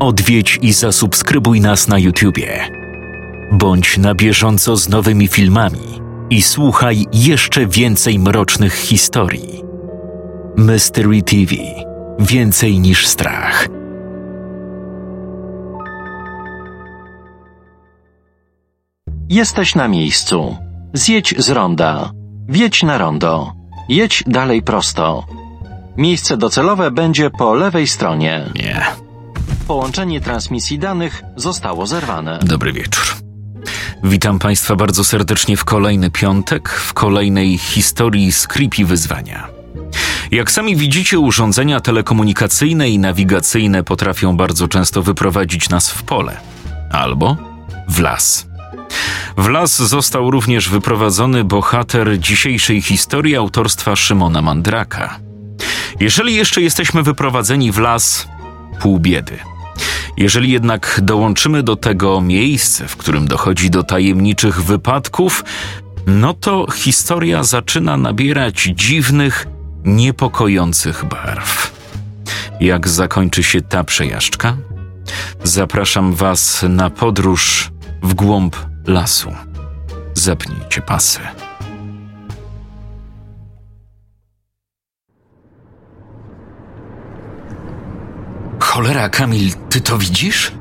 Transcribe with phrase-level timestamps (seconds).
[0.00, 2.68] Odwiedź i zasubskrybuj nas na YouTubie.
[3.52, 6.00] Bądź na bieżąco z nowymi filmami
[6.30, 9.62] i słuchaj jeszcze więcej mrocznych historii.
[10.56, 11.54] Mystery TV
[12.18, 13.68] Więcej niż strach.
[19.28, 20.56] Jesteś na miejscu.
[20.92, 22.10] Zjedź z ronda.
[22.48, 23.52] Wjedź na rondo.
[23.88, 25.26] Jedź dalej prosto.
[25.96, 28.44] Miejsce docelowe będzie po lewej stronie.
[28.54, 29.07] Nie.
[29.68, 32.38] Połączenie transmisji danych zostało zerwane.
[32.42, 33.04] Dobry wieczór.
[34.04, 39.48] Witam Państwa bardzo serdecznie w kolejny piątek, w kolejnej historii z creepy wyzwania.
[40.30, 46.40] Jak sami widzicie, urządzenia telekomunikacyjne i nawigacyjne potrafią bardzo często wyprowadzić nas w pole
[46.92, 47.36] albo
[47.88, 48.46] w las.
[49.36, 55.18] W las został również wyprowadzony bohater dzisiejszej historii autorstwa Szymona Mandraka.
[56.00, 58.28] Jeżeli jeszcze jesteśmy wyprowadzeni w las,
[58.80, 59.38] pół biedy.
[60.18, 65.44] Jeżeli jednak dołączymy do tego miejsce, w którym dochodzi do tajemniczych wypadków,
[66.06, 69.46] no to historia zaczyna nabierać dziwnych,
[69.84, 71.72] niepokojących barw.
[72.60, 74.56] Jak zakończy się ta przejażdżka?
[75.44, 77.70] Zapraszam Was na podróż
[78.02, 79.32] w głąb lasu.
[80.14, 81.20] Zapnijcie pasy.
[88.68, 90.52] Cholera, Kamil, ty to widzisz?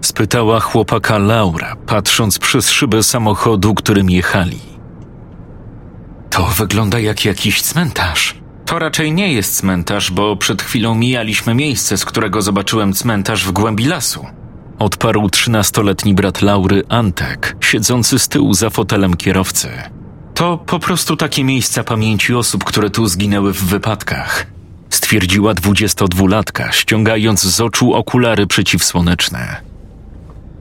[0.00, 4.60] Spytała chłopaka Laura, patrząc przez szybę samochodu, którym jechali.
[6.30, 8.34] To wygląda jak jakiś cmentarz.
[8.66, 13.52] To raczej nie jest cmentarz, bo przed chwilą mijaliśmy miejsce, z którego zobaczyłem cmentarz w
[13.52, 14.26] głębi lasu.
[14.78, 19.68] Odparł trzynastoletni brat Laury, Antek, siedzący z tyłu za fotelem kierowcy.
[20.34, 24.59] To po prostu takie miejsca pamięci osób, które tu zginęły w wypadkach.
[24.90, 29.56] Stwierdziła dwudziestodwulatka, ściągając z oczu okulary przeciwsłoneczne.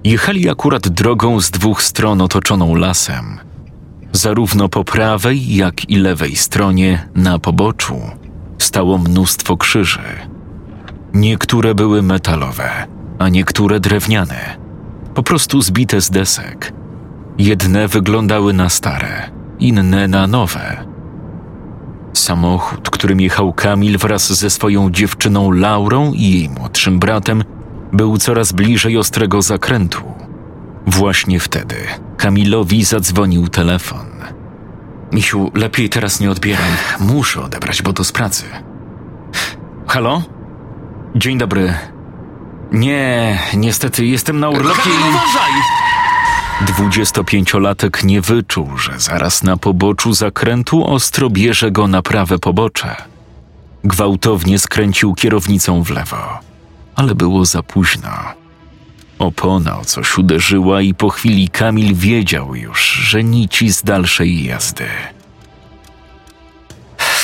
[0.04, 3.40] Jechali akurat drogą z dwóch stron otoczoną lasem.
[4.12, 8.02] Zarówno po prawej, jak i lewej stronie, na poboczu,
[8.58, 10.04] stało mnóstwo krzyży.
[11.14, 12.88] Niektóre były metalowe,
[13.20, 14.58] a niektóre drewniane,
[15.16, 16.74] po prostu zbite z desek.
[17.38, 20.89] Jedne wyglądały na stare, inne na nowe.
[22.14, 27.44] Samochód, którym jechał Kamil wraz ze swoją dziewczyną Laurą i jej młodszym bratem,
[27.94, 30.02] był coraz bliżej ostrego zakrętu.
[30.88, 31.76] Właśnie wtedy
[32.18, 34.06] Kamilowi zadzwonił telefon.
[35.12, 36.72] Misiu, lepiej teraz nie odbieraj.
[37.00, 38.46] Muszę odebrać, bo to z pracy.
[39.88, 40.22] Halo?
[41.16, 41.74] Dzień dobry.
[42.72, 45.79] Nie, niestety jestem na urlopie i...
[46.62, 52.96] Dwudziestopięciolatek nie wyczuł, że zaraz na poboczu zakrętu ostro bierze go na prawe pobocze.
[53.84, 56.40] Gwałtownie skręcił kierownicą w lewo,
[56.96, 58.10] ale było za późno.
[59.20, 64.88] Opona o coś uderzyła i po chwili Kamil wiedział już, że nici z dalszej jazdy.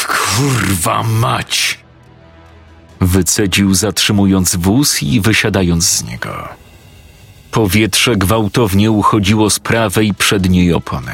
[0.07, 1.79] Kurwa mać!
[3.02, 6.65] Wycedził zatrzymując wóz i wysiadając z niego.
[7.55, 11.11] Powietrze gwałtownie uchodziło z prawej przedniej opony,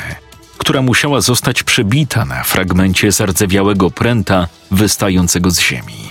[0.57, 6.09] która musiała zostać przebita na fragmencie zardzewiałego pręta wystającego z ziemi.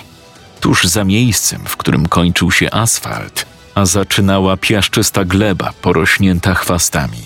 [0.60, 7.22] Tuż za miejscem, w którym kończył się asfalt, a zaczynała piaszczysta gleba porośnięta chwastami.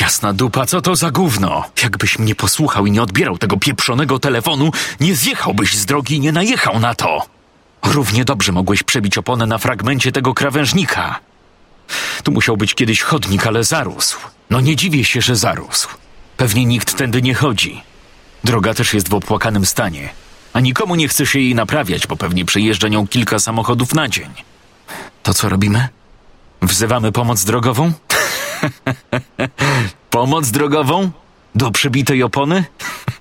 [0.00, 1.64] Jasna dupa, co to za gówno?
[1.82, 4.70] Jakbyś mnie posłuchał i nie odbierał tego pieprzonego telefonu,
[5.00, 7.26] nie zjechałbyś z drogi i nie najechał na to.
[7.84, 11.27] Równie dobrze mogłeś przebić oponę na fragmencie tego krawężnika.
[12.22, 14.18] Tu musiał być kiedyś chodnik, ale zarósł.
[14.50, 15.88] No nie dziwię się, że zarósł.
[16.36, 17.82] Pewnie nikt tędy nie chodzi.
[18.44, 20.08] Droga też jest w opłakanym stanie,
[20.52, 24.30] a nikomu nie chce się jej naprawiać, bo pewnie przejeżdża nią kilka samochodów na dzień.
[25.22, 25.88] To co robimy?
[26.62, 27.92] Wzywamy pomoc drogową?
[30.10, 31.10] pomoc drogową?
[31.54, 32.64] Do przebitej opony?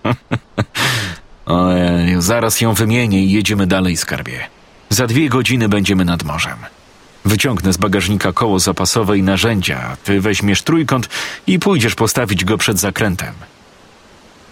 [1.45, 4.47] Ojej, zaraz ją wymienię i jedziemy dalej, skarbie.
[4.89, 6.57] Za dwie godziny będziemy nad morzem.
[7.27, 11.09] Wyciągnę z bagażnika koło zapasowe i narzędzia, ty weźmiesz trójkąt
[11.47, 13.33] i pójdziesz postawić go przed zakrętem.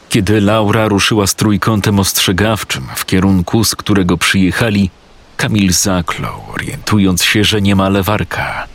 [0.09, 4.89] Kiedy Laura ruszyła z trójkątem ostrzegawczym w kierunku, z którego przyjechali,
[5.37, 8.67] Kamil zaklął, orientując się, że nie ma lewarka.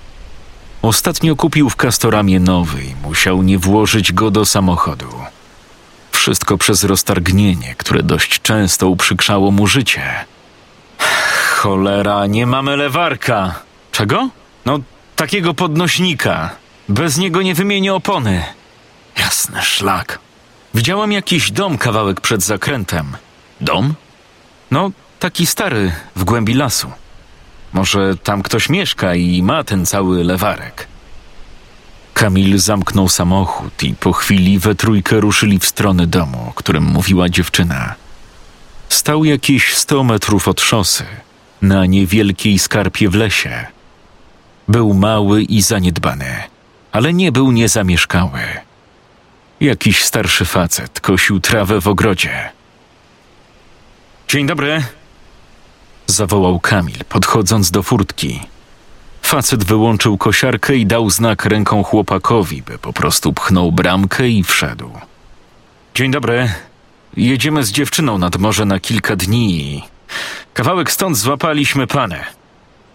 [0.82, 5.08] Ostatnio kupił w Castoramie nowy i musiał nie włożyć go do samochodu.
[6.12, 10.02] Wszystko przez roztargnienie, które dość często uprzykrzało mu życie.
[11.56, 13.69] Cholera, nie mamy lewarka.
[14.00, 14.28] Czego?
[14.66, 14.78] No,
[15.16, 16.50] takiego podnośnika.
[16.88, 18.44] Bez niego nie wymienię opony.
[19.18, 20.18] Jasny szlak.
[20.74, 23.16] Widziałam jakiś dom kawałek przed zakrętem.
[23.60, 23.94] Dom?
[24.70, 26.92] No, taki stary, w głębi lasu.
[27.72, 30.86] Może tam ktoś mieszka i ma ten cały lewarek.
[32.14, 37.28] Kamil zamknął samochód i po chwili we trójkę ruszyli w stronę domu, o którym mówiła
[37.28, 37.94] dziewczyna.
[38.88, 41.04] Stał jakieś sto metrów od szosy,
[41.62, 43.66] na niewielkiej skarpie w lesie.
[44.70, 46.34] Był mały i zaniedbany,
[46.92, 48.40] ale nie był niezamieszkały.
[49.60, 52.50] Jakiś starszy facet kosił trawę w ogrodzie.
[54.28, 54.82] Dzień dobry,
[56.06, 58.40] zawołał Kamil, podchodząc do furtki.
[59.22, 64.90] Facet wyłączył kosiarkę i dał znak ręką chłopakowi, by po prostu pchnął bramkę i wszedł.
[65.94, 66.52] Dzień dobry.
[67.16, 69.82] Jedziemy z dziewczyną nad morze na kilka dni i
[70.54, 72.39] kawałek stąd złapaliśmy panę.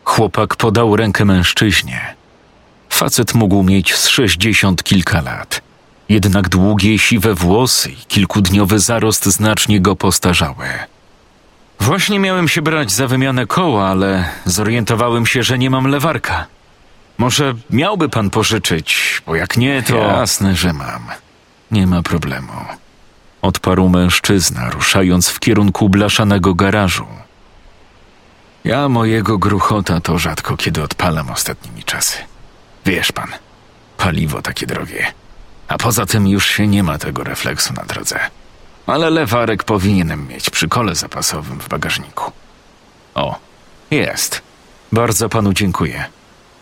[0.05, 2.15] Chłopak podał rękę mężczyźnie.
[2.89, 5.61] Facet mógł mieć z sześćdziesiąt kilka lat.
[6.09, 10.65] Jednak długie, siwe włosy i kilkudniowy zarost znacznie go postarzały.
[11.79, 16.45] Właśnie miałem się brać za wymianę koła, ale zorientowałem się, że nie mam lewarka.
[17.17, 19.95] Może miałby pan pożyczyć, bo jak nie, to.
[19.95, 21.01] Jasne, że mam.
[21.71, 22.53] Nie ma problemu.
[23.41, 27.07] Odparł mężczyzna, ruszając w kierunku blaszanego garażu.
[28.65, 32.17] Ja mojego gruchota to rzadko kiedy odpalam ostatnimi czasy.
[32.85, 33.27] Wiesz pan,
[33.97, 35.05] paliwo takie drogie.
[35.67, 38.19] A poza tym już się nie ma tego refleksu na drodze.
[38.87, 42.31] Ale lewarek powinienem mieć przy kole zapasowym w bagażniku.
[43.15, 43.39] O,
[43.91, 44.41] jest.
[44.91, 46.05] Bardzo panu dziękuję.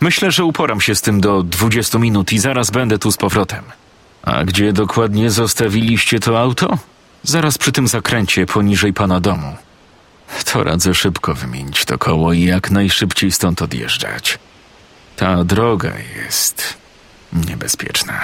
[0.00, 3.64] Myślę, że uporam się z tym do 20 minut i zaraz będę tu z powrotem.
[4.22, 6.78] A gdzie dokładnie zostawiliście to auto?
[7.22, 9.56] Zaraz przy tym zakręcie poniżej pana domu.
[10.44, 14.38] To radzę szybko wymienić to koło i jak najszybciej stąd odjeżdżać.
[15.16, 16.74] Ta droga jest
[17.32, 18.20] niebezpieczna.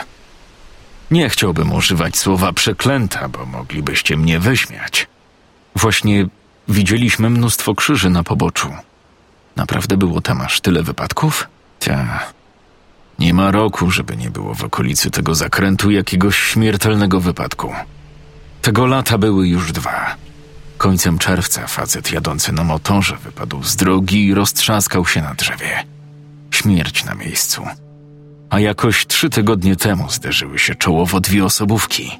[1.11, 5.07] Nie chciałbym używać słowa przeklęta, bo moglibyście mnie wyśmiać.
[5.77, 6.27] Właśnie
[6.69, 8.69] widzieliśmy mnóstwo krzyży na poboczu.
[9.57, 11.49] Naprawdę było tam aż tyle wypadków?
[11.79, 12.21] Ta.
[13.19, 17.75] Nie ma roku, żeby nie było w okolicy tego zakrętu jakiegoś śmiertelnego wypadku.
[18.63, 20.17] Tego lata były już dwa.
[20.81, 25.85] Końcem czerwca facet jadący na motorze wypadł z drogi i roztrzaskał się na drzewie.
[26.51, 27.67] Śmierć na miejscu
[28.51, 32.19] a jakoś trzy tygodnie temu zderzyły się czołowo dwie osobówki.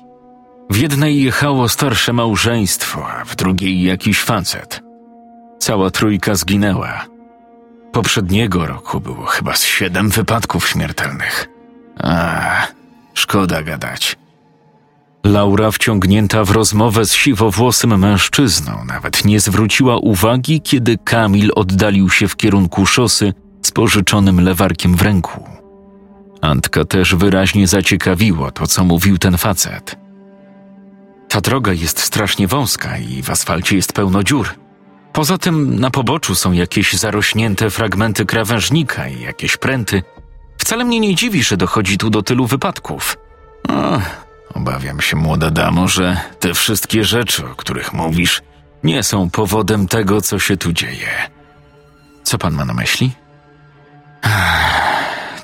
[0.71, 4.81] W jednej jechało starsze małżeństwo, a w drugiej jakiś facet.
[5.59, 7.05] Cała trójka zginęła.
[7.93, 11.49] Poprzedniego roku było chyba z siedem wypadków śmiertelnych.
[12.03, 12.67] A,
[13.15, 14.17] szkoda gadać.
[15.25, 22.29] Laura, wciągnięta w rozmowę z siwowłosym mężczyzną, nawet nie zwróciła uwagi, kiedy Kamil oddalił się
[22.29, 23.33] w kierunku szosy
[23.63, 25.45] z pożyczonym lewarkiem w ręku.
[26.41, 29.97] Antka też wyraźnie zaciekawiło to, co mówił ten facet.
[31.29, 34.49] Ta droga jest strasznie wąska i w asfalcie jest pełno dziur.
[35.13, 40.03] Poza tym na poboczu są jakieś zarośnięte fragmenty krawężnika i jakieś pręty.
[40.59, 43.17] Wcale mnie nie dziwi, że dochodzi tu do tylu wypadków.
[43.69, 44.01] O,
[44.55, 48.43] obawiam się, młoda damo, że te wszystkie rzeczy, o których mówisz,
[48.85, 51.09] nie są powodem tego, co się tu dzieje.
[52.23, 53.11] Co pan ma na myśli?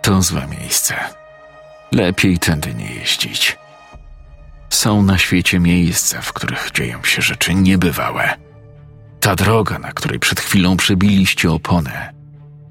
[0.02, 0.94] To złe miejsce.
[1.92, 3.58] Lepiej tędy nie jeździć.
[4.70, 8.34] Są na świecie miejsca, w których dzieją się rzeczy niebywałe.
[9.20, 12.12] Ta droga, na której przed chwilą przebiliście oponę,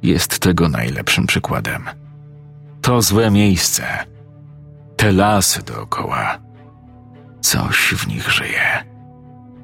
[0.03, 1.85] jest tego najlepszym przykładem.
[2.81, 4.05] To złe miejsce.
[5.05, 6.39] Te lasy dookoła.
[7.41, 8.85] Coś w nich żyje.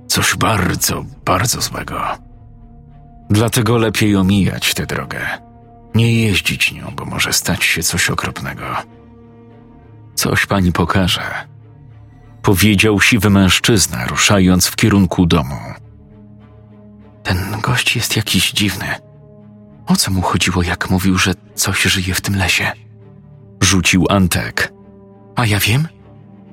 [0.07, 2.01] Coś bardzo, bardzo złego.
[3.29, 5.19] Dlatego lepiej omijać tę drogę
[5.95, 8.65] nie jeździć nią, bo może stać się coś okropnego.
[10.15, 11.21] Coś pani pokaże.
[12.41, 15.59] Powiedział siwy mężczyzna, ruszając w kierunku domu.
[17.23, 18.87] Ten gość jest jakiś dziwny.
[19.87, 22.71] O co mu chodziło, jak mówił, że coś żyje w tym lesie?
[23.61, 24.80] Rzucił Antek.
[25.41, 25.87] A ja wiem.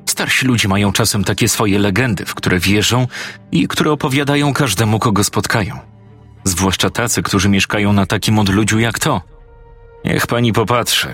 [0.07, 3.07] Starsi ludzie mają czasem takie swoje legendy, w które wierzą
[3.53, 5.79] i które opowiadają każdemu, kogo spotkają.
[6.45, 9.23] Zwłaszcza tacy, którzy mieszkają na takim odludziu jak to.
[10.05, 11.09] Niech pani popatrzy.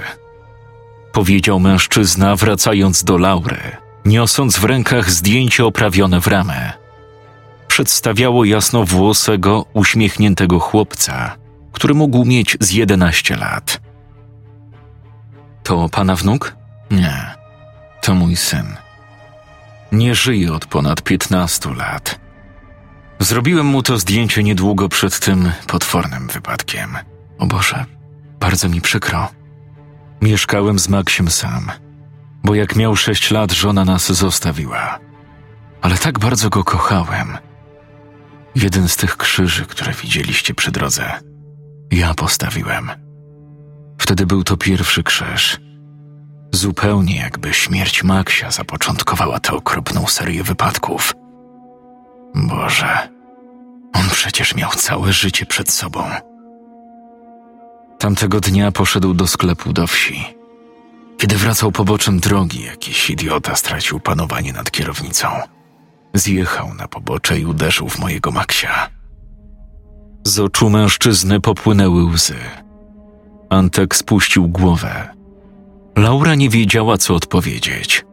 [1.12, 6.72] Powiedział mężczyzna, wracając do Laury, niosąc w rękach zdjęcie oprawione w ramę.
[7.68, 11.36] Przedstawiało jasnowłosego, uśmiechniętego chłopca,
[11.72, 13.80] który mógł mieć z jedenaście lat.
[15.62, 16.56] To pana wnuk?
[16.90, 17.43] Nie,
[18.04, 18.76] to mój syn.
[19.92, 22.20] Nie żyje od ponad piętnastu lat.
[23.18, 26.98] Zrobiłem mu to zdjęcie niedługo przed tym potwornym wypadkiem.
[27.38, 27.84] O Boże,
[28.40, 29.28] bardzo mi przykro.
[30.22, 31.70] Mieszkałem z Maksiem sam,
[32.44, 34.98] bo jak miał sześć lat, żona nas zostawiła.
[35.82, 37.38] Ale tak bardzo go kochałem.
[38.54, 41.12] Jeden z tych krzyży, które widzieliście przy drodze,
[41.90, 42.90] Ja postawiłem.
[43.98, 45.63] Wtedy był to pierwszy krzyż.
[46.54, 51.14] Zupełnie jakby śmierć Maksia zapoczątkowała tę okropną serię wypadków.
[52.34, 53.08] Boże,
[53.92, 56.04] on przecież miał całe życie przed sobą.
[57.98, 60.24] Tamtego dnia poszedł do sklepu do wsi.
[61.18, 65.28] Kiedy wracał poboczem drogi, jakiś idiota stracił panowanie nad kierownicą.
[66.14, 68.88] Zjechał na pobocze i uderzył w mojego Maksia.
[70.24, 72.38] Z oczu mężczyzny popłynęły łzy.
[73.50, 75.13] Antek spuścił głowę.
[75.96, 78.04] Laura nie wiedziała, co odpowiedzieć.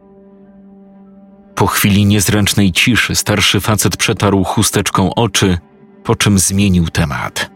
[1.54, 5.58] Po chwili niezręcznej ciszy starszy facet przetarł chusteczką oczy,
[6.04, 7.50] po czym zmienił temat.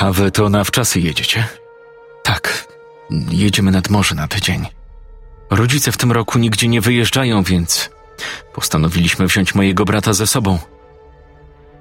[0.00, 1.46] a wy to na wczasy jedziecie?
[2.22, 2.68] Tak,
[3.30, 4.66] jedziemy nad morze na tydzień.
[5.50, 7.90] Rodzice w tym roku nigdzie nie wyjeżdżają, więc
[8.54, 10.58] postanowiliśmy wziąć mojego brata ze sobą.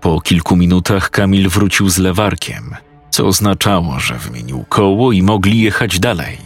[0.02, 2.75] Po kilku minutach Kamil wrócił z lewarkiem,
[3.13, 6.38] co oznaczało, że wymienił koło i mogli jechać dalej.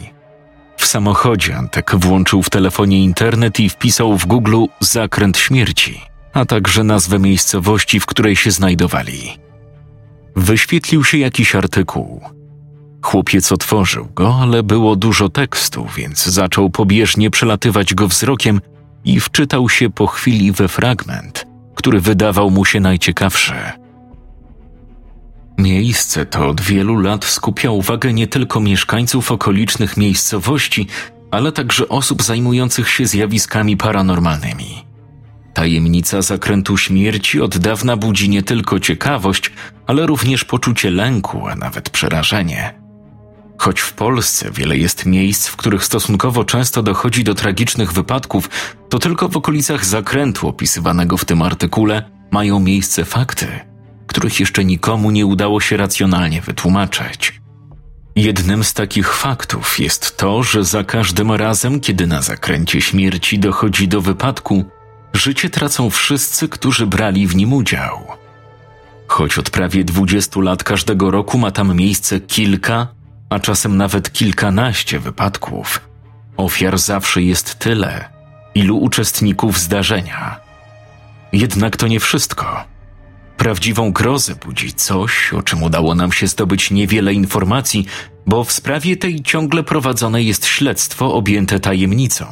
[0.76, 6.00] W samochodzie Antek włączył w telefonie internet i wpisał w Google zakręt śmierci,
[6.32, 9.38] a także nazwę miejscowości, w której się znajdowali.
[10.36, 12.20] Wyświetlił się jakiś artykuł.
[13.02, 18.60] Chłopiec otworzył go, ale było dużo tekstu, więc zaczął pobieżnie przelatywać go wzrokiem
[19.04, 23.54] i wczytał się po chwili we fragment, który wydawał mu się najciekawszy.
[25.88, 30.86] Miejsce to od wielu lat skupia uwagę nie tylko mieszkańców okolicznych miejscowości,
[31.30, 34.84] ale także osób zajmujących się zjawiskami paranormalnymi.
[35.54, 39.52] Tajemnica zakrętu śmierci od dawna budzi nie tylko ciekawość,
[39.86, 42.74] ale również poczucie lęku, a nawet przerażenie.
[43.58, 48.50] Choć w Polsce wiele jest miejsc, w których stosunkowo często dochodzi do tragicznych wypadków,
[48.88, 53.67] to tylko w okolicach zakrętu opisywanego w tym artykule mają miejsce fakty,
[54.08, 57.40] których jeszcze nikomu nie udało się racjonalnie wytłumaczyć.
[58.16, 63.88] Jednym z takich faktów jest to, że za każdym razem, kiedy na zakręcie śmierci dochodzi
[63.88, 64.64] do wypadku,
[65.12, 68.06] życie tracą wszyscy, którzy brali w nim udział.
[69.06, 72.88] Choć od prawie 20 lat każdego roku ma tam miejsce kilka,
[73.30, 75.80] a czasem nawet kilkanaście wypadków,
[76.36, 78.08] ofiar zawsze jest tyle,
[78.54, 80.40] ilu uczestników zdarzenia.
[81.32, 82.64] Jednak to nie wszystko.
[83.38, 87.86] Prawdziwą grozę budzi coś, o czym udało nam się zdobyć niewiele informacji,
[88.26, 92.26] bo w sprawie tej ciągle prowadzone jest śledztwo objęte tajemnicą.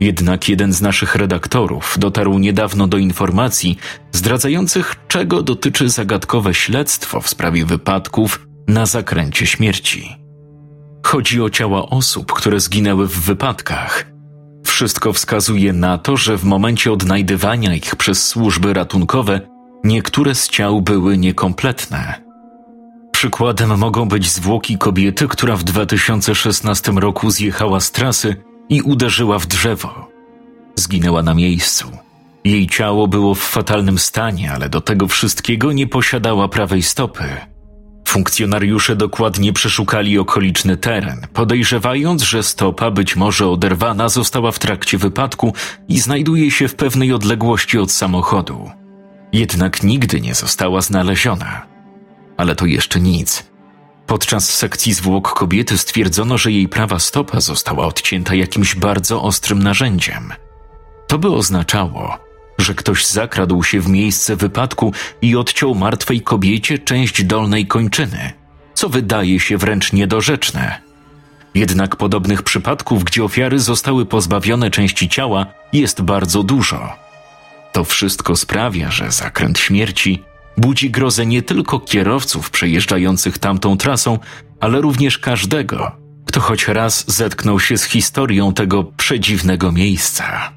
[0.00, 3.78] Jednak jeden z naszych redaktorów dotarł niedawno do informacji
[4.12, 10.16] zdradzających, czego dotyczy zagadkowe śledztwo w sprawie wypadków na zakręcie śmierci.
[11.04, 14.06] Chodzi o ciała osób, które zginęły w wypadkach.
[14.64, 19.55] Wszystko wskazuje na to, że w momencie odnajdywania ich przez służby ratunkowe
[19.86, 22.22] niektóre z ciał były niekompletne.
[23.12, 28.36] Przykładem mogą być zwłoki kobiety, która w 2016 roku zjechała z trasy
[28.68, 30.08] i uderzyła w drzewo.
[30.76, 31.90] Zginęła na miejscu.
[32.44, 37.24] Jej ciało było w fatalnym stanie, ale do tego wszystkiego nie posiadała prawej stopy.
[38.08, 45.52] Funkcjonariusze dokładnie przeszukali okoliczny teren, podejrzewając, że stopa być może oderwana została w trakcie wypadku
[45.88, 48.70] i znajduje się w pewnej odległości od samochodu.
[49.36, 51.66] Jednak nigdy nie została znaleziona.
[52.36, 53.44] Ale to jeszcze nic.
[54.06, 60.32] Podczas sekcji zwłok kobiety stwierdzono, że jej prawa stopa została odcięta jakimś bardzo ostrym narzędziem.
[61.08, 62.18] To by oznaczało,
[62.58, 68.32] że ktoś zakradł się w miejsce wypadku i odciął martwej kobiecie część dolnej kończyny,
[68.74, 70.80] co wydaje się wręcz niedorzeczne.
[71.54, 77.05] Jednak podobnych przypadków, gdzie ofiary zostały pozbawione części ciała, jest bardzo dużo.
[77.76, 80.22] To wszystko sprawia, że zakręt śmierci
[80.56, 84.18] budzi grozę nie tylko kierowców przejeżdżających tamtą trasą,
[84.60, 85.92] ale również każdego,
[86.26, 90.52] kto choć raz zetknął się z historią tego przedziwnego miejsca.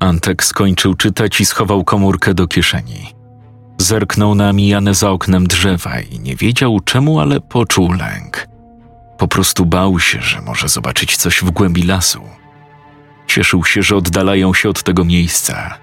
[0.00, 3.14] Antek skończył czytać i schował komórkę do kieszeni.
[3.78, 8.48] Zerknął na mijane za oknem drzewa i nie wiedział czemu, ale poczuł lęk.
[9.18, 12.22] Po prostu bał się, że może zobaczyć coś w głębi lasu.
[13.34, 15.78] Cieszył się, że oddalają się od tego miejsca.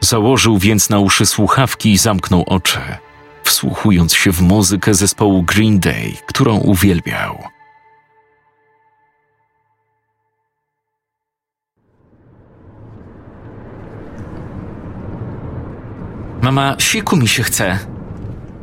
[0.00, 2.78] Założył więc na uszy słuchawki i zamknął oczy,
[3.44, 7.42] wsłuchując się w muzykę zespołu Green Day, którą uwielbiał.
[16.42, 17.78] Mama, siku mi się chce.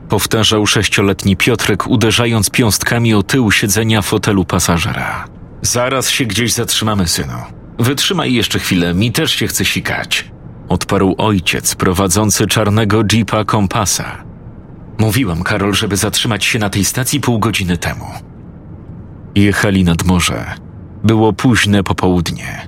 [0.10, 5.26] Powtarzał sześcioletni Piotrek, uderzając piąstkami o tył siedzenia fotelu pasażera.
[5.62, 7.63] Zaraz się gdzieś zatrzymamy, synu.
[7.80, 10.32] Wytrzymaj jeszcze chwilę, mi też się chce sikać.
[10.70, 14.24] Odparł ojciec prowadzący czarnego jeepa kompasa.
[14.98, 18.06] Mówiłam, Karol, żeby zatrzymać się na tej stacji pół godziny temu.
[19.36, 20.46] Jechali nad morze.
[21.04, 22.68] Było późne popołudnie.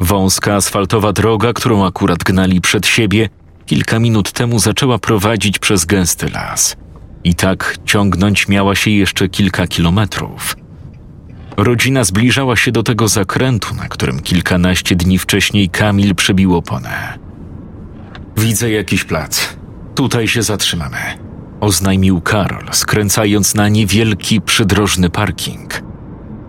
[0.00, 3.28] Wąska asfaltowa droga, którą akurat gnali przed siebie,
[3.66, 6.76] kilka minut temu zaczęła prowadzić przez gęsty las.
[7.24, 10.56] I tak ciągnąć miała się jeszcze kilka kilometrów.
[11.56, 17.18] Rodzina zbliżała się do tego zakrętu, na którym kilkanaście dni wcześniej Kamil przebił oponę.
[18.36, 19.56] Widzę jakiś plac.
[19.94, 20.98] Tutaj się zatrzymamy,
[21.60, 25.82] oznajmił Karol, skręcając na niewielki przydrożny parking.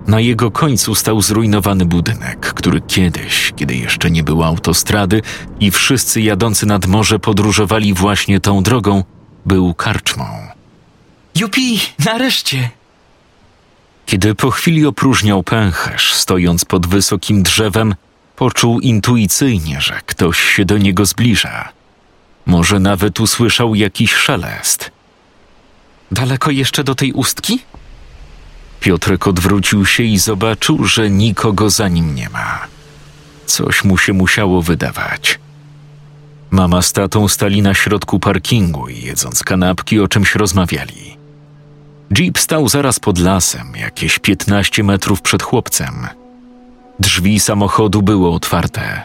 [0.07, 5.21] Na jego końcu stał zrujnowany budynek, który kiedyś, kiedy jeszcze nie było autostrady
[5.59, 9.03] i wszyscy jadący nad morze podróżowali właśnie tą drogą,
[9.45, 10.25] był karczmą.
[11.35, 12.69] Jupi, nareszcie!
[14.07, 17.95] Kiedy po chwili opróżniał pęcherz, stojąc pod wysokim drzewem,
[18.35, 21.69] poczuł intuicyjnie, że ktoś się do niego zbliża.
[22.45, 24.91] Może nawet usłyszał jakiś szelest.
[26.11, 27.59] Daleko jeszcze do tej ustki?
[28.79, 32.59] Piotrek odwrócił się i zobaczył, że nikogo za nim nie ma.
[33.45, 35.39] Coś mu się musiało wydawać.
[36.51, 41.16] Mama z tatą stali na środku parkingu i jedząc kanapki o czymś rozmawiali.
[42.11, 46.07] Jeep stał zaraz pod lasem, jakieś 15 metrów przed chłopcem.
[46.99, 49.01] Drzwi samochodu były otwarte.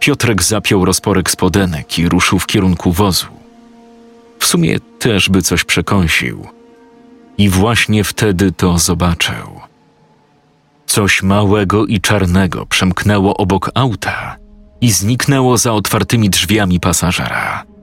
[0.00, 3.26] Piotrek zapiął rozporek spodenek i ruszył w kierunku wozu.
[4.38, 6.46] W sumie też by coś przekąsił.
[7.38, 9.60] I właśnie wtedy to zobaczył.
[10.86, 14.36] Coś małego i czarnego przemknęło obok auta
[14.80, 17.75] i zniknęło za otwartymi drzwiami pasażera.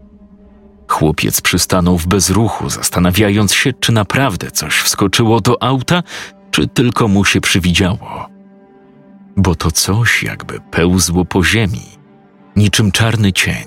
[0.87, 6.03] Chłopiec przystanął w bezruchu, zastanawiając się, czy naprawdę coś wskoczyło do auta,
[6.51, 8.27] czy tylko mu się przywidziało.
[9.37, 11.85] Bo to coś jakby pełzło po ziemi,
[12.55, 13.65] niczym czarny cień.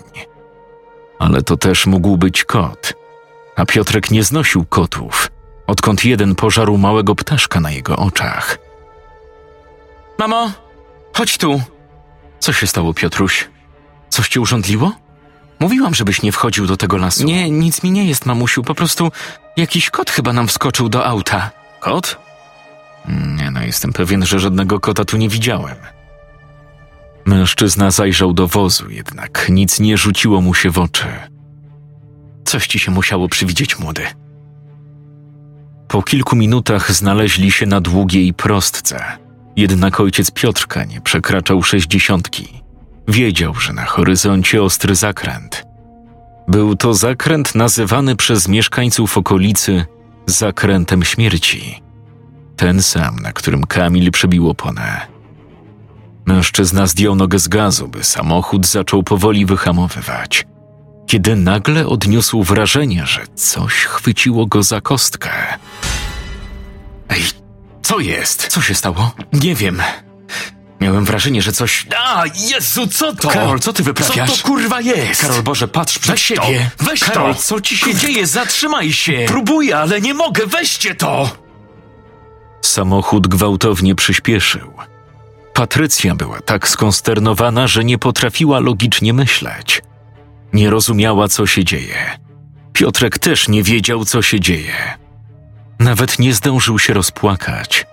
[1.19, 2.95] Ale to też mógł być kot,
[3.57, 5.31] a Piotrek nie znosił kotów,
[5.67, 8.59] odkąd jeden pożarł małego ptaszka na jego oczach.
[10.19, 10.51] Mamo,
[11.13, 11.63] chodź tu.
[12.39, 13.49] Co się stało, Piotruś?
[14.09, 14.93] Coś cię urządliło?
[15.61, 17.25] Mówiłam, żebyś nie wchodził do tego lasu.
[17.25, 18.63] Nie, nic mi nie jest, mamusiu.
[18.63, 19.13] Po prostu
[19.57, 21.51] jakiś kot chyba nam wskoczył do auta.
[21.81, 22.19] Kot?
[23.09, 25.77] Nie no, jestem pewien, że żadnego kota tu nie widziałem.
[27.25, 31.07] Mężczyzna zajrzał do wozu, jednak nic nie rzuciło mu się w oczy.
[32.45, 34.03] Coś ci się musiało przywidzieć, młody.
[35.89, 39.05] Po kilku minutach znaleźli się na długiej prostce.
[39.57, 42.66] Jednak ojciec Piotrka nie przekraczał sześćdziesiątki.
[43.09, 45.67] Wiedział, że na horyzoncie ostry zakręt.
[46.49, 49.85] Był to zakręt nazywany przez mieszkańców okolicy
[50.27, 51.83] zakrętem śmierci.
[52.57, 55.07] Ten sam, na którym Kamil przebił oponę.
[56.27, 60.47] Mężczyzna zdjął nogę z gazu, by samochód zaczął powoli wyhamowywać.
[61.07, 65.31] Kiedy nagle odniósł wrażenie, że coś chwyciło go za kostkę.
[67.09, 67.23] Ej,
[67.83, 68.47] co jest?
[68.47, 69.13] Co się stało?
[69.33, 69.83] Nie wiem.
[70.81, 71.87] Miałem wrażenie, że coś...
[72.05, 73.29] A, Jezu, co to?
[73.29, 74.31] Karol, co ty wyprawiasz?
[74.31, 75.21] Co to kurwa jest?
[75.21, 76.71] Karol, Boże, patrz przed Weź siebie.
[76.77, 76.85] To.
[76.85, 77.43] Weź Karol, to.
[77.43, 78.27] co ci się dzieje?
[78.27, 79.25] Zatrzymaj się.
[79.29, 80.47] Próbuję, ale nie mogę.
[80.47, 81.31] Weźcie to.
[82.63, 84.73] Samochód gwałtownie przyspieszył.
[85.55, 89.83] Patrycja była tak skonsternowana, że nie potrafiła logicznie myśleć.
[90.53, 92.19] Nie rozumiała, co się dzieje.
[92.73, 94.99] Piotrek też nie wiedział, co się dzieje.
[95.79, 97.87] Nawet nie zdążył się rozpłakać.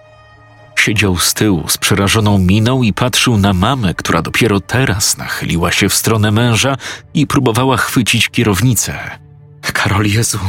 [0.84, 5.89] Siedział z tyłu z przerażoną miną i patrzył na mamę, która dopiero teraz nachyliła się
[5.89, 6.78] w stronę męża
[7.13, 9.19] i próbowała chwycić kierownicę.
[9.62, 10.39] Karol Jezu,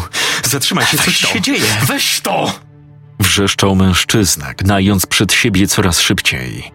[0.45, 1.65] zatrzymaj się, co ci się dzieje?
[1.87, 2.53] Weź to!
[3.21, 6.73] Wrzeszczał mężczyzna, gnając przed siebie coraz szybciej.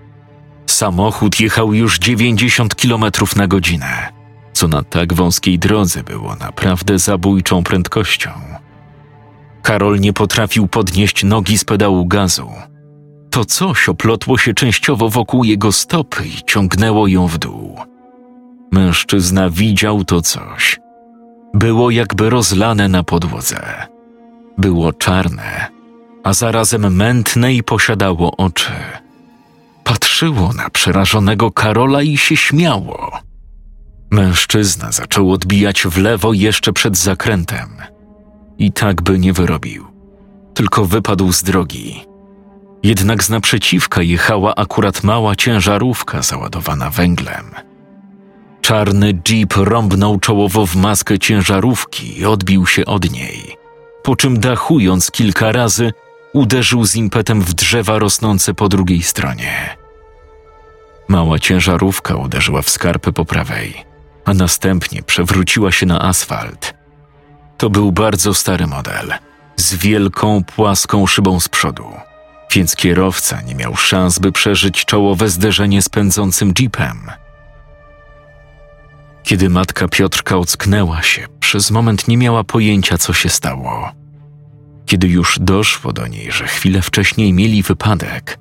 [0.65, 3.03] Samochód jechał już 90 km
[3.35, 4.13] na godzinę,
[4.53, 8.31] co na tak wąskiej drodze było naprawdę zabójczą prędkością.
[9.63, 12.51] Karol nie potrafił podnieść nogi z pedału gazu.
[13.31, 17.79] To coś oplotło się częściowo wokół jego stopy i ciągnęło ją w dół.
[18.71, 20.79] Mężczyzna widział to coś.
[21.53, 23.87] Było jakby rozlane na podłodze.
[24.57, 25.67] Było czarne,
[26.23, 28.71] a zarazem mętne i posiadało oczy.
[29.83, 33.19] Patrzyło na przerażonego Karola i się śmiało.
[34.11, 37.69] Mężczyzna zaczął odbijać w lewo jeszcze przed zakrętem.
[38.57, 39.85] I tak by nie wyrobił.
[40.53, 42.01] Tylko wypadł z drogi.
[42.83, 47.55] Jednak z naprzeciwka jechała akurat mała ciężarówka załadowana węglem.
[48.61, 53.55] Czarny jeep rąbnął czołowo w maskę ciężarówki i odbił się od niej,
[54.03, 55.91] po czym dachując kilka razy,
[56.33, 59.77] uderzył z impetem w drzewa rosnące po drugiej stronie.
[61.07, 63.85] Mała ciężarówka uderzyła w skarpę po prawej,
[64.25, 66.73] a następnie przewróciła się na asfalt.
[67.57, 69.13] To był bardzo stary model,
[69.55, 71.85] z wielką, płaską szybą z przodu,
[72.51, 77.11] więc kierowca nie miał szans, by przeżyć czołowe zderzenie z pędzącym jeepem.
[79.23, 83.91] Kiedy matka Piotrka ocknęła się, przez moment nie miała pojęcia, co się stało.
[84.85, 88.39] Kiedy już doszło do niej, że chwilę wcześniej mieli wypadek,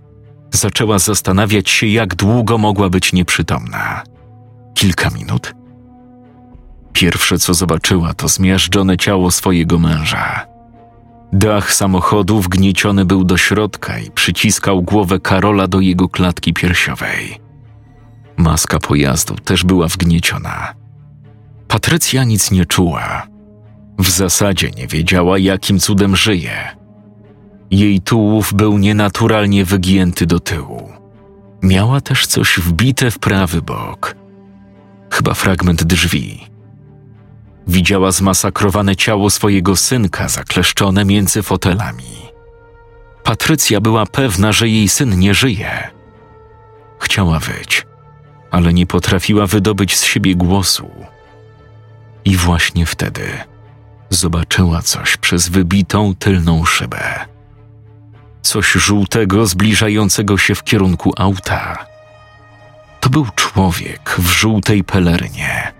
[0.50, 4.02] zaczęła zastanawiać się, jak długo mogła być nieprzytomna.
[4.74, 5.54] Kilka minut?
[6.92, 10.47] Pierwsze, co zobaczyła, to zmiażdżone ciało swojego męża.
[11.32, 17.40] Dach samochodu wgnieciony był do środka i przyciskał głowę Karola do jego klatki piersiowej.
[18.36, 20.74] Maska pojazdu też była wgnieciona.
[21.68, 23.26] Patrycja nic nie czuła.
[23.98, 26.76] W zasadzie nie wiedziała, jakim cudem żyje.
[27.70, 30.92] Jej tułów był nienaturalnie wygięty do tyłu.
[31.62, 34.16] Miała też coś wbite w prawy bok.
[35.10, 36.47] Chyba fragment drzwi.
[37.68, 42.18] Widziała zmasakrowane ciało swojego synka zakleszczone między fotelami.
[43.24, 45.90] Patrycja była pewna, że jej syn nie żyje.
[46.98, 47.87] Chciała wyć,
[48.50, 50.90] ale nie potrafiła wydobyć z siebie głosu.
[52.24, 53.28] I właśnie wtedy
[54.11, 57.26] zobaczyła coś przez wybitą tylną szybę.
[58.42, 61.87] Coś żółtego zbliżającego się w kierunku auta.
[63.00, 65.72] To był człowiek w żółtej pelerynie,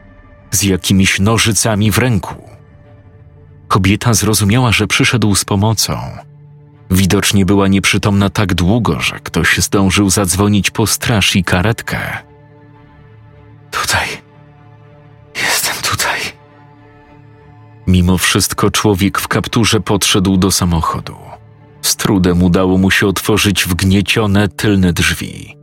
[0.51, 2.35] z jakimiś nożycami w ręku.
[3.69, 6.01] Kobieta zrozumiała, że przyszedł z pomocą.
[6.91, 11.99] Widocznie była nieprzytomna tak długo, że ktoś zdążył zadzwonić po straż i karetkę.
[13.71, 14.09] Tutaj.
[15.37, 16.21] Jestem tutaj.
[17.87, 21.17] Mimo wszystko człowiek w kapturze podszedł do samochodu.
[21.83, 25.58] Z trudem udało mu się otworzyć wgniecione tylne drzwi.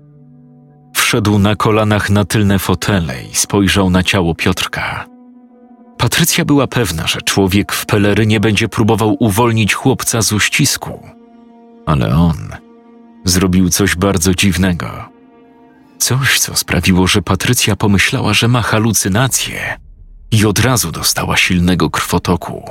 [1.05, 5.05] Wszedł na kolanach na tylne fotele i spojrzał na ciało Piotrka.
[5.97, 10.99] Patrycja była pewna, że człowiek w pelerynie będzie próbował uwolnić chłopca z uścisku.
[11.85, 12.37] Ale on
[13.25, 15.09] zrobił coś bardzo dziwnego.
[15.97, 19.79] Coś, co sprawiło, że Patrycja pomyślała, że ma halucynacje
[20.31, 22.69] i od razu dostała silnego krwotoku.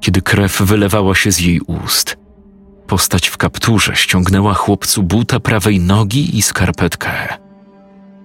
[0.00, 2.16] Kiedy krew wylewała się z jej ust,
[2.86, 7.38] postać w kapturze ściągnęła chłopcu buta prawej nogi i skarpetkę.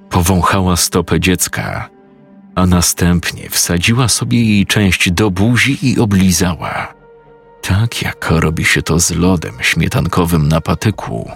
[0.10, 1.90] Powąchała stopę dziecka,
[2.56, 6.94] a następnie wsadziła sobie jej część do buzi i oblizała.
[7.62, 11.32] Tak jak robi się to z lodem śmietankowym na patyku.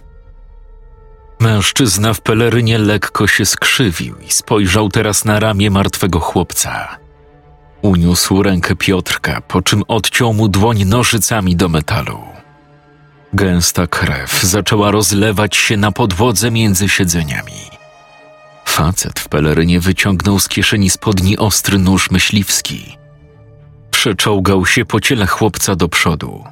[1.40, 6.98] Mężczyzna w pelerynie lekko się skrzywił i spojrzał teraz na ramię martwego chłopca.
[7.82, 12.20] Uniósł rękę Piotrka, po czym odciął mu dłoń nożycami do metalu.
[13.34, 17.54] Gęsta krew zaczęła rozlewać się na podłodze między siedzeniami.
[18.66, 22.98] Facet w pelerynie wyciągnął z kieszeni spodni ostry nóż myśliwski.
[23.92, 26.44] Przeczołgał się po ciele chłopca do przodu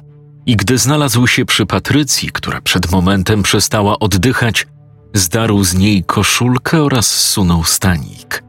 [0.46, 4.66] i gdy znalazł się przy Patrycji, która przed momentem przestała oddychać,
[5.14, 8.44] zdarł z niej koszulkę oraz zsunął stanik.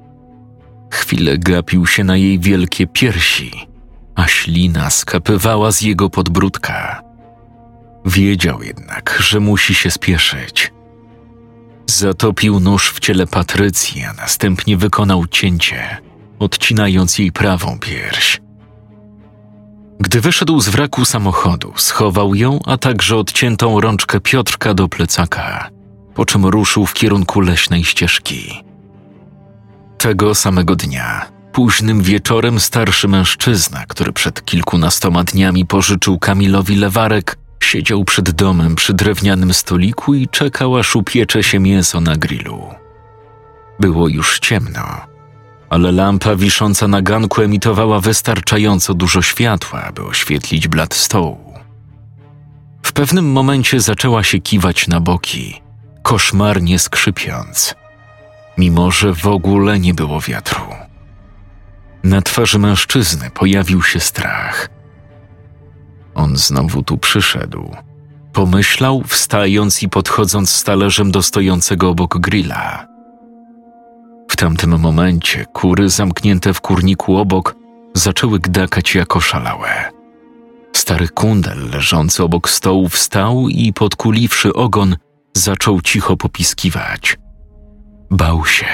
[0.92, 3.68] Chwilę gapił się na jej wielkie piersi,
[4.16, 7.13] a ślina skapywała z jego podbródka.
[8.06, 10.72] Wiedział jednak, że musi się spieszyć.
[11.88, 15.98] Zatopił nóż w ciele Patrycji, a następnie wykonał cięcie,
[16.40, 18.42] odcinając jej prawą pierś.
[20.00, 25.70] Gdy wyszedł z wraku samochodu, schował ją, a także odciętą rączkę Piotrka do plecaka,
[26.16, 28.64] po czym ruszył w kierunku leśnej ścieżki.
[29.98, 38.06] Tego samego dnia, późnym wieczorem, starszy mężczyzna, który przed kilkunastoma dniami pożyczył Kamilowi lewarek, siedział
[38.06, 42.68] przed domem przy drewnianym stoliku i czekał, aż upiecze się mięso na grillu.
[43.80, 45.02] Było już ciemno,
[45.70, 51.54] ale lampa wisząca na ganku emitowała wystarczająco dużo światła, aby oświetlić blat stołu.
[52.84, 55.62] W pewnym momencie zaczęła się kiwać na boki,
[56.04, 57.76] koszmarnie skrzypiąc,
[58.58, 60.62] mimo że w ogóle nie było wiatru.
[62.04, 64.70] Na twarzy mężczyzny pojawił się strach.
[66.16, 67.76] On znowu tu przyszedł.
[68.34, 72.88] Pomyślał, wstając i podchodząc z talerzem do stojącego obok grilla.
[74.30, 77.56] W tamtym momencie kury zamknięte w kurniku obok
[77.94, 79.92] zaczęły gdakać jako szalałe.
[80.76, 84.96] Stary kundel leżący obok stołu wstał i podkuliwszy ogon,
[85.34, 87.18] zaczął cicho popiskiwać.
[88.12, 88.66] Bał się.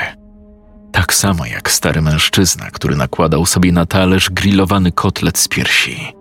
[0.91, 6.18] Tak samo jak stary mężczyzna, który nakładał sobie na talerz grillowany kotlet z piersi.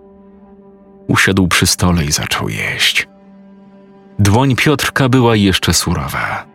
[1.09, 3.07] Usiadł przy stole i zaczął jeść.
[4.19, 6.45] Dłoń Piotrka była jeszcze surowa.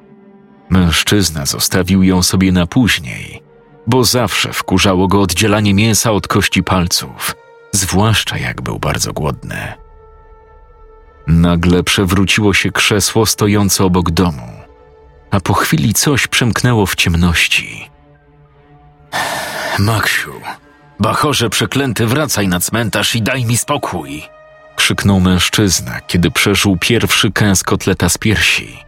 [0.68, 3.42] Mężczyzna zostawił ją sobie na później,
[3.86, 7.34] bo zawsze wkurzało go oddzielanie mięsa od kości palców,
[7.72, 9.72] zwłaszcza jak był bardzo głodny.
[11.26, 14.52] Nagle przewróciło się krzesło stojące obok domu,
[15.30, 17.90] a po chwili coś przemknęło w ciemności.
[19.78, 20.32] Maksiu,
[21.00, 24.34] bachorze przeklęty, wracaj na cmentarz i daj mi spokój!
[24.76, 28.78] Krzyknął mężczyzna, kiedy przeżył pierwszy kęs kotleta z piersi.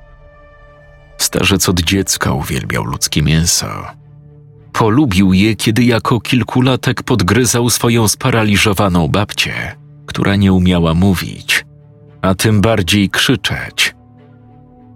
[1.18, 3.66] Starzec od dziecka uwielbiał ludzkie mięso.
[4.72, 11.64] Polubił je, kiedy jako kilkulatek podgryzał swoją sparaliżowaną babcię, która nie umiała mówić,
[12.22, 13.94] a tym bardziej krzyczeć.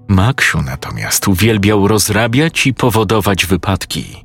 [0.09, 4.25] Maksiu natomiast uwielbiał rozrabiać i powodować wypadki.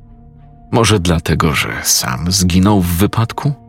[0.72, 3.65] Może dlatego, że sam zginął w wypadku?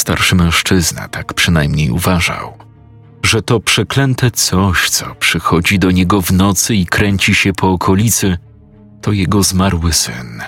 [0.00, 2.58] Starszy mężczyzna tak przynajmniej uważał,
[3.22, 8.38] że to przeklęte coś, co przychodzi do niego w nocy i kręci się po okolicy,
[9.02, 10.42] to jego zmarły syn.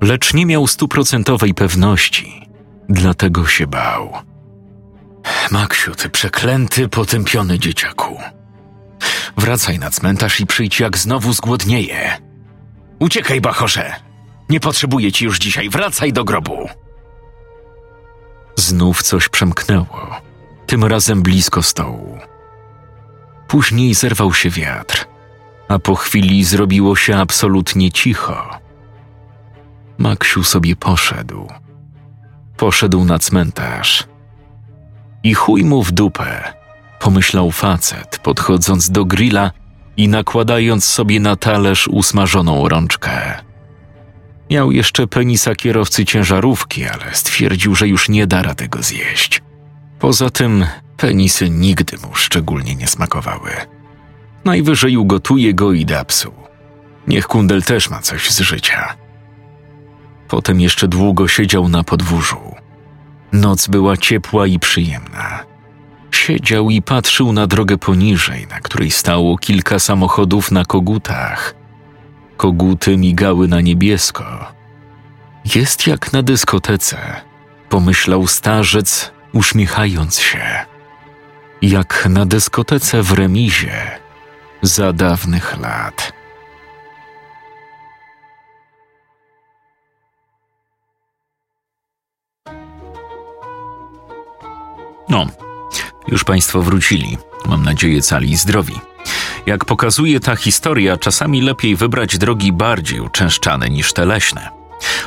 [0.00, 2.48] Lecz nie miał stuprocentowej pewności,
[2.88, 4.12] dlatego się bał.
[5.50, 8.16] Maksiu, ty przeklęty, potępiony dzieciaku.
[9.36, 12.18] Wracaj na cmentarz i przyjdź, jak znowu zgłodnieje.
[12.98, 13.92] Uciekaj, bachorze!
[14.48, 16.81] Nie potrzebuję ci już dzisiaj, wracaj do grobu!
[18.56, 20.20] Znów coś przemknęło,
[20.66, 22.18] tym razem blisko stołu.
[23.48, 25.06] Później zerwał się wiatr,
[25.68, 28.58] a po chwili zrobiło się absolutnie cicho.
[29.98, 31.48] Maksiu sobie poszedł.
[32.56, 34.04] Poszedł na cmentarz.
[35.22, 36.52] I chuj mu w dupę,
[37.00, 39.50] pomyślał facet, podchodząc do grilla
[39.96, 43.38] i nakładając sobie na talerz usmażoną rączkę.
[44.52, 49.42] Miał jeszcze penisa kierowcy ciężarówki, ale stwierdził, że już nie da rady go zjeść.
[49.98, 53.50] Poza tym penisy nigdy mu szczególnie nie smakowały.
[54.44, 56.32] Najwyżej ugotuje go i da psu.
[57.08, 58.94] Niech kundel też ma coś z życia.
[60.28, 62.54] Potem jeszcze długo siedział na podwórzu.
[63.32, 65.44] Noc była ciepła i przyjemna.
[66.10, 71.61] Siedział i patrzył na drogę poniżej, na której stało kilka samochodów na kogutach.
[72.42, 74.52] Koguty migały na niebiesko.
[75.54, 76.98] Jest jak na dyskotece,
[77.68, 80.64] pomyślał starzec, uśmiechając się.
[81.62, 84.00] Jak na dyskotece w remizie
[84.62, 86.12] za dawnych lat.
[95.08, 95.26] No,
[96.08, 97.18] już Państwo wrócili.
[97.46, 98.91] Mam nadzieję, cali i zdrowi.
[99.46, 104.48] Jak pokazuje ta historia, czasami lepiej wybrać drogi bardziej uczęszczane niż te leśne.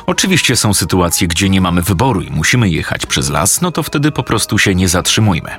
[0.06, 4.12] Oczywiście są sytuacje, gdzie nie mamy wyboru i musimy jechać przez las, no to wtedy
[4.12, 5.50] po prostu się nie zatrzymujmy.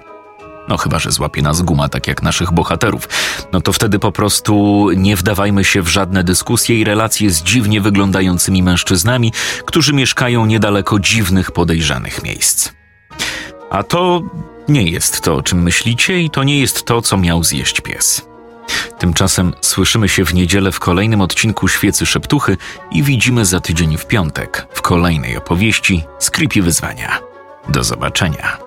[0.68, 3.10] No chyba, że złapie nas guma, tak jak naszych bohaterów.
[3.52, 7.82] No to wtedy po prostu nie wdawajmy się w żadne dyskusje i relacje z dziwnie
[7.82, 9.34] wyglądającymi mężczyznami,
[9.66, 12.72] którzy mieszkają niedaleko dziwnych, podejrzanych miejsc.
[13.70, 14.22] A to
[14.68, 18.27] nie jest to, o czym myślicie, i to nie jest to, co miał zjeść pies.
[19.00, 22.58] Tymczasem słyszymy się w niedzielę w kolejnym odcinku Świecy Szeptuchy
[22.92, 27.20] i widzimy za tydzień w piątek w kolejnej opowieści Skrypie Wyzwania.
[27.70, 28.67] Do zobaczenia.